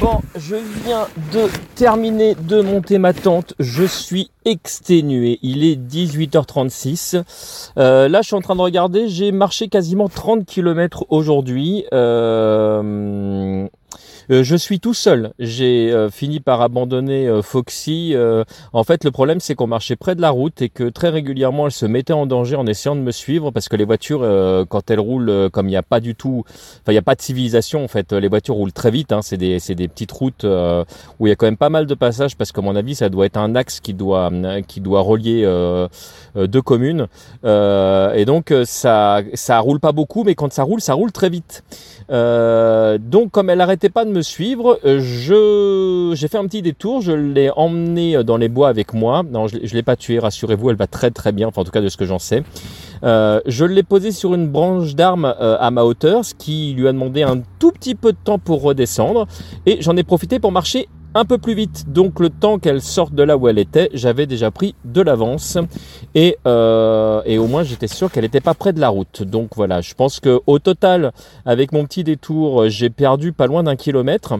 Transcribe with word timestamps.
Bon, 0.00 0.20
je 0.36 0.54
viens 0.84 1.08
de 1.32 1.48
terminer 1.74 2.36
de 2.36 2.60
monter 2.60 2.98
ma 2.98 3.12
tente. 3.12 3.54
Je 3.58 3.82
suis 3.82 4.30
exténué. 4.44 5.40
Il 5.42 5.64
est 5.64 5.74
18h36. 5.74 7.20
Euh, 7.78 8.08
là, 8.08 8.22
je 8.22 8.28
suis 8.28 8.36
en 8.36 8.40
train 8.40 8.54
de 8.54 8.60
regarder. 8.60 9.08
J'ai 9.08 9.32
marché 9.32 9.66
quasiment 9.66 10.08
30 10.08 10.46
km 10.46 11.04
aujourd'hui. 11.08 11.84
Euh, 11.92 13.66
euh, 14.30 14.42
je 14.42 14.56
suis 14.56 14.78
tout 14.78 14.94
seul. 14.94 15.32
J'ai 15.38 15.90
euh, 15.90 16.10
fini 16.10 16.40
par 16.40 16.60
abandonner 16.60 17.26
euh, 17.26 17.42
Foxy. 17.42 18.14
en 18.72 18.84
fait, 18.84 19.04
le 19.04 19.10
problème, 19.10 19.40
c'est 19.40 19.54
qu'on 19.54 19.66
marchait 19.66 19.96
près 19.96 20.14
de 20.14 20.20
la 20.20 20.30
route 20.30 20.60
et 20.62 20.68
que 20.68 20.88
très 20.88 21.08
régulièrement, 21.08 21.66
elle 21.66 21.72
se 21.72 21.86
mettait 21.86 22.12
en 22.12 22.26
danger 22.26 22.56
en 22.56 22.66
essayant 22.66 22.96
de 22.96 23.00
me 23.00 23.10
suivre 23.10 23.50
parce 23.50 23.68
que 23.68 23.76
les 23.76 23.84
voitures, 23.84 24.20
quand 24.68 24.90
elles 24.90 25.00
roulent, 25.00 25.48
comme 25.50 25.66
il 25.66 25.70
n'y 25.70 25.76
a 25.76 25.82
pas 25.82 26.00
du 26.00 26.14
tout, 26.14 26.44
enfin, 26.46 26.88
il 26.88 26.92
n'y 26.92 26.98
a 26.98 27.02
pas 27.02 27.14
de 27.14 27.22
civilisation, 27.22 27.84
en 27.84 27.88
fait, 27.88 28.12
les 28.12 28.28
voitures 28.28 28.54
roulent 28.54 28.72
très 28.72 28.90
vite. 28.90 29.12
Hein, 29.12 29.20
c'est 29.22 29.36
des, 29.36 29.58
des 29.58 29.88
petites 29.88 30.12
routes 30.12 30.44
où 30.44 31.26
il 31.26 31.30
y 31.30 31.32
a 31.32 31.36
quand 31.36 31.46
même 31.46 31.56
pas 31.56 31.70
mal 31.70 31.86
de 31.86 31.94
passages 31.94 32.36
parce 32.36 32.52
qu'à 32.52 32.60
mon 32.60 32.76
avis, 32.76 32.94
ça 32.94 33.08
doit 33.08 33.26
être 33.26 33.38
un 33.38 33.54
axe 33.54 33.80
qui 33.80 33.94
doit, 33.94 34.30
qui 34.66 34.80
doit 34.80 35.00
relier 35.00 35.42
deux 36.34 36.62
communes. 36.62 37.06
et 37.44 38.24
donc, 38.26 38.54
ça, 38.64 39.22
ça 39.34 39.58
roule 39.60 39.80
pas 39.80 39.92
beaucoup, 39.92 40.24
mais 40.24 40.34
quand 40.34 40.52
ça 40.52 40.62
roule, 40.62 40.80
ça 40.80 40.94
roule 40.94 41.12
très 41.12 41.30
vite. 41.30 41.62
donc, 42.08 43.30
comme 43.30 43.50
elle 43.50 43.60
arrêtait 43.60 43.90
pas 43.90 44.04
de 44.04 44.10
me 44.10 44.17
suivre, 44.22 44.78
euh, 44.84 45.00
je 45.00 46.14
j'ai 46.14 46.28
fait 46.28 46.38
un 46.38 46.46
petit 46.46 46.62
détour, 46.62 47.00
je 47.00 47.12
l'ai 47.12 47.50
emmené 47.54 48.22
dans 48.24 48.36
les 48.36 48.48
bois 48.48 48.68
avec 48.68 48.94
moi. 48.94 49.22
Non, 49.22 49.46
je, 49.48 49.56
l'ai 49.56 49.82
pas 49.82 49.96
tué, 49.96 50.18
rassurez-vous, 50.18 50.70
elle 50.70 50.76
va 50.76 50.86
très 50.86 51.10
très 51.10 51.32
bien, 51.32 51.48
en 51.54 51.64
tout 51.64 51.70
cas 51.70 51.80
de 51.80 51.88
ce 51.88 51.96
que 51.96 52.04
j'en 52.04 52.18
sais. 52.18 52.42
Euh, 53.04 53.40
je 53.46 53.64
l'ai 53.64 53.82
posé 53.82 54.12
sur 54.12 54.34
une 54.34 54.48
branche 54.48 54.94
d'arbre 54.94 55.36
euh, 55.40 55.56
à 55.60 55.70
ma 55.70 55.84
hauteur, 55.84 56.24
ce 56.24 56.34
qui 56.34 56.74
lui 56.76 56.88
a 56.88 56.92
demandé 56.92 57.22
un 57.22 57.42
tout 57.58 57.72
petit 57.72 57.94
peu 57.94 58.12
de 58.12 58.18
temps 58.22 58.38
pour 58.38 58.62
redescendre, 58.62 59.26
et 59.66 59.80
j'en 59.80 59.96
ai 59.96 60.02
profité 60.02 60.38
pour 60.38 60.52
marcher 60.52 60.88
un 61.14 61.24
peu 61.24 61.38
plus 61.38 61.54
vite. 61.54 61.90
Donc 61.92 62.20
le 62.20 62.30
temps 62.30 62.58
qu'elle 62.58 62.80
sorte 62.80 63.14
de 63.14 63.22
là 63.22 63.36
où 63.36 63.48
elle 63.48 63.58
était, 63.58 63.90
j'avais 63.94 64.26
déjà 64.26 64.50
pris 64.50 64.74
de 64.84 65.00
l'avance 65.00 65.58
et, 66.14 66.36
euh, 66.46 67.22
et 67.24 67.38
au 67.38 67.46
moins 67.46 67.62
j'étais 67.62 67.88
sûr 67.88 68.10
qu'elle 68.10 68.24
n'était 68.24 68.40
pas 68.40 68.54
près 68.54 68.72
de 68.72 68.80
la 68.80 68.88
route. 68.88 69.22
Donc 69.22 69.50
voilà, 69.56 69.80
je 69.80 69.94
pense 69.94 70.20
que 70.20 70.40
au 70.46 70.58
total, 70.58 71.12
avec 71.44 71.72
mon 71.72 71.84
petit 71.84 72.04
détour, 72.04 72.68
j'ai 72.68 72.90
perdu 72.90 73.32
pas 73.32 73.46
loin 73.46 73.62
d'un 73.62 73.76
kilomètre. 73.76 74.34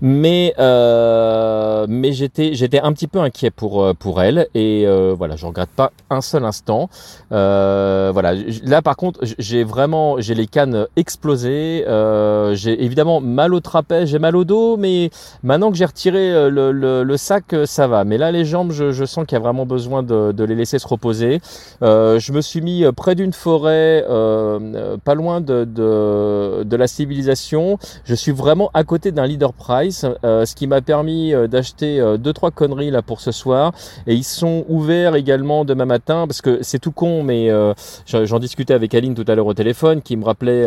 Mais 0.00 0.54
euh, 0.58 1.86
mais 1.88 2.12
j'étais 2.12 2.54
j'étais 2.54 2.80
un 2.80 2.92
petit 2.92 3.06
peu 3.06 3.18
inquiet 3.20 3.50
pour 3.50 3.82
euh, 3.82 3.94
pour 3.94 4.22
elle 4.22 4.48
et 4.54 4.84
euh, 4.86 5.14
voilà 5.16 5.36
je 5.36 5.46
regrette 5.46 5.70
pas 5.70 5.92
un 6.10 6.20
seul 6.20 6.44
instant. 6.44 6.88
Euh, 7.32 8.10
voilà 8.12 8.34
là 8.62 8.82
par 8.82 8.96
contre 8.96 9.20
j'ai 9.38 9.64
vraiment 9.64 10.20
j'ai 10.20 10.34
les 10.34 10.46
cannes 10.46 10.86
explosées. 10.96 11.84
Euh, 11.86 12.54
j'ai 12.54 12.84
évidemment 12.84 13.20
mal 13.20 13.54
au 13.54 13.60
trapèze, 13.60 14.08
j'ai 14.08 14.18
mal 14.18 14.36
au 14.36 14.44
dos, 14.44 14.76
mais 14.76 15.10
maintenant 15.42 15.70
que 15.70 15.76
j'ai 15.76 15.84
retiré 15.84 16.32
euh, 16.32 16.50
le, 16.50 16.72
le, 16.72 17.02
le, 17.02 17.16
sac 17.16 17.54
ça 17.64 17.86
va. 17.86 18.04
Mais 18.04 18.18
là 18.18 18.30
les 18.32 18.44
jambes 18.44 18.72
je, 18.72 18.92
je 18.92 19.04
sens 19.04 19.26
qu'il 19.26 19.36
y 19.36 19.40
a 19.40 19.42
vraiment 19.42 19.66
besoin 19.66 20.02
de, 20.02 20.32
de, 20.32 20.44
les 20.44 20.54
laisser 20.54 20.78
se 20.78 20.86
reposer. 20.86 21.40
je 21.80 22.32
me 22.32 22.40
suis 22.40 22.60
mis 22.60 22.84
près 22.96 23.14
d'une 23.14 23.32
forêt, 23.32 24.04
pas 25.04 25.14
loin 25.14 25.40
de, 25.40 25.64
de 25.64 26.62
de 26.64 26.76
la 26.76 26.86
civilisation. 26.86 27.78
Je 28.04 28.14
suis 28.14 28.32
vraiment 28.32 28.70
à 28.74 28.84
côté 28.84 29.12
d'un 29.12 29.26
leader 29.26 29.52
Price, 29.58 30.06
euh, 30.24 30.46
ce 30.46 30.54
qui 30.54 30.66
m'a 30.66 30.80
permis 30.80 31.34
euh, 31.34 31.46
d'acheter 31.46 32.00
euh, 32.00 32.16
deux 32.16 32.32
trois 32.32 32.50
conneries 32.50 32.90
là 32.90 33.02
pour 33.02 33.20
ce 33.20 33.32
soir. 33.32 33.72
Et 34.06 34.14
ils 34.14 34.24
sont 34.24 34.64
ouverts 34.68 35.16
également 35.16 35.64
demain 35.64 35.84
matin 35.84 36.26
parce 36.26 36.40
que 36.40 36.60
c'est 36.62 36.78
tout 36.78 36.92
con, 36.92 37.22
mais 37.22 37.50
j'en 38.06 38.38
discutais 38.38 38.74
avec 38.74 38.94
Aline 38.94 39.14
tout 39.14 39.24
à 39.26 39.34
l'heure 39.34 39.46
au 39.46 39.54
téléphone, 39.54 40.02
qui 40.02 40.16
me 40.16 40.24
rappelait 40.24 40.66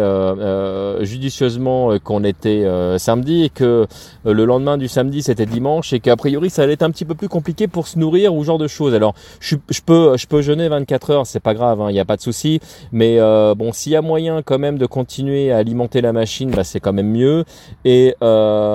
judicieusement 1.03 1.97
qu'on 2.03 2.23
était 2.23 2.66
samedi 2.97 3.44
et 3.44 3.50
que 3.50 3.88
le 4.25 4.45
lendemain 4.45 4.78
du 4.78 4.88
samedi 4.88 5.23
c'était 5.23 5.45
dimanche 5.45 5.94
et 5.94 6.00
qu'a 6.00 6.16
priori 6.16 6.50
ça 6.50 6.64
allait 6.64 6.73
être 6.73 6.84
un 6.84 6.92
petit 6.92 7.06
peu 7.06 7.16
plus 7.16 7.30
compliqué 7.30 7.67
pour 7.67 7.88
se 7.88 7.97
nourrir 7.97 8.34
ou 8.34 8.44
genre 8.44 8.58
de 8.58 8.67
choses. 8.67 8.94
Alors 8.94 9.14
je, 9.39 9.56
peux 9.86 10.17
je 10.17 10.28
peux 10.28 10.42
jeûner 10.42 10.68
24 10.68 11.09
heures, 11.12 11.28
c'est 11.28 11.40
pas 11.40 11.53
grave, 11.53 11.80
il 11.81 11.84
hein, 11.84 11.91
n'y 11.91 12.00
a 12.00 12.06
pas 12.06 12.18
de 12.18 12.22
souci. 12.22 12.59
Mais 12.91 13.19
bon, 13.56 13.72
s'il 13.72 13.94
y 13.94 13.96
a 13.96 14.01
moyen 14.01 14.41
quand 14.41 14.59
même 14.59 14.78
de 14.78 14.85
continuer 14.85 15.51
à 15.51 15.57
alimenter 15.57 16.01
la 16.01 16.13
machine, 16.13 16.51
bah, 16.51 16.63
c'est 16.63 16.80
quand 16.80 16.94
même 16.94 17.12
mieux. 17.12 17.46
Et 17.85 18.16
euh, 18.24 18.70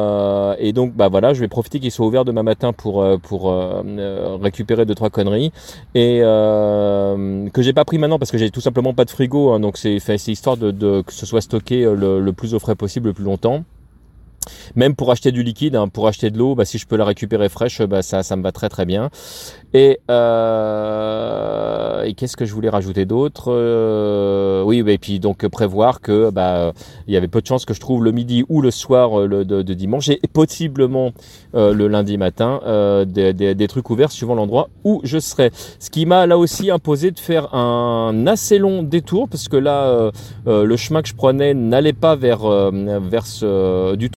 et 0.59 0.73
donc 0.73 0.95
bah 0.95 1.09
voilà, 1.09 1.35
je 1.35 1.41
vais 1.41 1.49
profiter 1.49 1.81
qu'il 1.81 1.91
soit 1.91 2.07
ouvert 2.07 2.25
demain 2.25 2.43
matin 2.43 2.73
pour 2.73 3.03
euh, 3.03 3.19
pour 3.19 3.51
euh, 3.51 4.37
récupérer 4.41 4.85
deux 4.85 4.95
trois 4.95 5.11
conneries 5.11 5.53
et 5.95 6.21
que 6.21 7.63
j'ai 7.63 7.73
pas 7.73 7.85
pris 7.85 7.99
maintenant 7.99 8.19
parce 8.19 8.31
que 8.31 8.39
j'ai 8.39 8.51
tout 8.51 8.61
simplement 8.61 8.95
pas 8.95 9.05
de 9.05 9.11
frigo, 9.11 9.51
hein, 9.53 9.61
donc 9.61 9.77
c'est 9.77 9.99
c'est 9.99 10.17
histoire 10.29 10.57
de, 10.57 11.03
que 11.03 11.13
ce 11.13 11.27
soit 11.27 11.41
stocké 11.41 11.85
le 11.85 12.31
plus 12.33 12.55
au 12.55 12.59
frais 12.59 12.75
possible 12.75 13.09
le 13.09 13.15
plus 13.15 13.25
longtemps. 13.25 13.65
Même 14.75 14.95
pour 14.95 15.11
acheter 15.11 15.33
du 15.33 15.43
liquide, 15.43 15.77
hein, 15.77 15.89
pour 15.89 16.09
acheter 16.09 16.31
de 16.31 16.39
l'eau, 16.39 16.55
bah, 16.55 16.65
si 16.65 16.79
je 16.79 16.87
peux 16.87 16.97
la 16.97 17.05
récupérer 17.05 17.49
fraîche, 17.49 17.83
bah, 17.83 18.03
ça, 18.03 18.23
ça 18.23 18.37
me 18.37 18.43
va 18.43 18.53
très 18.53 18.69
très 18.69 18.85
bien. 18.85 19.11
Et, 19.75 20.01
euh, 20.11 22.03
et 22.05 22.15
qu'est-ce 22.15 22.37
que 22.37 22.45
je 22.45 22.55
voulais 22.55 22.71
rajouter 22.71 23.05
d'autre 23.05 23.53
euh, 23.53 24.63
Oui, 24.63 24.83
et 24.87 24.99
puis 24.99 25.21
donc 25.21 25.47
prévoir 25.49 26.01
que 26.01 26.31
bah, 26.31 26.73
il 27.07 27.15
y 27.15 27.17
avait 27.17 27.29
peu 27.29 27.41
de 27.41 27.47
chances 27.47 27.65
que 27.65 27.75
je 27.75 27.81
trouve 27.81 28.05
le 28.05 28.13
midi 28.13 28.45
ou 28.49 28.61
le 28.61 28.71
soir 28.71 29.21
euh, 29.21 29.45
de, 29.45 29.75
dimanche 29.75 30.09
et 30.09 30.21
possiblement 30.33 31.13
euh, 31.55 31.75
le 31.75 31.89
lundi 31.89 32.17
matin 32.17 32.61
euh, 32.67 33.05
des, 33.05 33.33
des, 33.33 33.55
des, 33.55 33.69
trucs 33.69 33.91
ouverts 33.91 34.11
suivant 34.11 34.35
l'endroit 34.35 34.69
où 34.85 35.01
je 35.05 35.19
serai. 35.19 35.51
Ce 35.79 35.91
qui 35.91 36.07
m'a 36.07 36.27
là 36.27 36.39
aussi 36.39 36.71
imposé 36.71 37.11
de 37.11 37.19
faire 37.19 37.55
un 37.55 38.27
assez 38.27 38.59
long 38.59 38.83
détour 38.83 39.29
parce 39.29 39.49
que 39.49 39.57
là 39.57 40.11
le 40.47 40.77
chemin 40.77 41.03
que 41.03 41.09
je 41.09 41.15
prenais 41.15 41.55
n'allait 41.55 41.93
pas 41.93 42.17
vers 42.17 42.49
vers 43.01 43.27
ce, 43.27 43.95
du 43.97 44.11
tout 44.11 44.17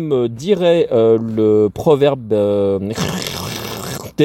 me 0.00 0.26
dirait 0.26 0.88
euh, 0.90 1.18
le 1.18 1.68
proverbe 1.68 2.32
euh, 2.32 2.78